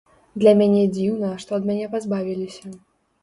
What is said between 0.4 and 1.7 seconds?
Для мяне дзіўна, што ад